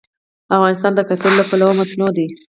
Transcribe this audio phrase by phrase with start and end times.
[0.55, 2.27] افغانستان د کلتور له پلوه متنوع دی.